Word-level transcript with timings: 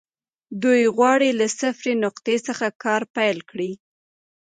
دوی 0.63 0.81
غواړي 0.97 1.29
له 1.39 1.47
صفري 1.59 1.93
نقطې 2.03 2.35
څخه 2.47 2.65
کار 2.83 3.01
پيل 3.15 3.37
کړي. 3.49 3.71